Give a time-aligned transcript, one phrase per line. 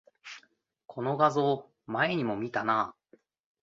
[0.87, 2.95] この画像、前にも見たな